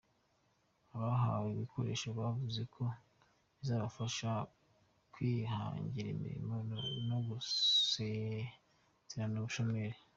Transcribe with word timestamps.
Abahawe 0.95 1.47
ibikoresho 1.53 2.07
bavuze 2.19 2.61
ko 2.73 2.83
bizabafasha 3.57 4.31
kwihangira 5.13 6.07
imirimo 6.15 6.55
no 7.09 7.17
gusezerera 7.27 9.37
ubushomeri. 9.41 9.97